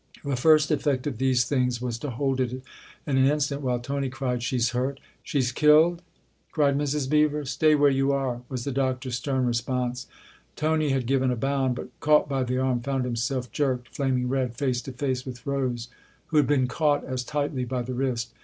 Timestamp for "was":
1.79-1.99, 8.49-8.63